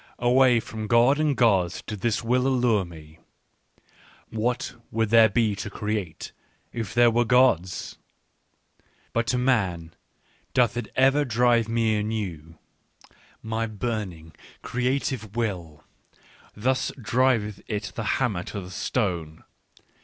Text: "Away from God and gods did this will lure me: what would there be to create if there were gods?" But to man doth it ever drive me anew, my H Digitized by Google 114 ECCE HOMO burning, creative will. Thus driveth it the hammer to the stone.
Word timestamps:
"Away 0.17 0.59
from 0.59 0.87
God 0.87 1.19
and 1.19 1.37
gods 1.37 1.83
did 1.83 2.01
this 2.01 2.23
will 2.23 2.41
lure 2.41 2.83
me: 2.83 3.19
what 4.31 4.73
would 4.89 5.11
there 5.11 5.29
be 5.29 5.55
to 5.57 5.69
create 5.69 6.31
if 6.73 6.95
there 6.95 7.11
were 7.11 7.23
gods?" 7.23 7.99
But 9.13 9.27
to 9.27 9.37
man 9.37 9.93
doth 10.55 10.75
it 10.75 10.87
ever 10.95 11.23
drive 11.23 11.69
me 11.69 11.95
anew, 11.97 12.57
my 13.43 13.65
H 13.65 13.67
Digitized 13.67 13.67
by 13.67 13.67
Google 13.67 13.69
114 13.69 13.69
ECCE 13.69 13.69
HOMO 13.69 13.79
burning, 13.91 14.33
creative 14.63 15.35
will. 15.35 15.83
Thus 16.55 16.91
driveth 16.99 17.61
it 17.67 17.91
the 17.93 18.03
hammer 18.17 18.41
to 18.45 18.59
the 18.61 18.71
stone. 18.71 19.43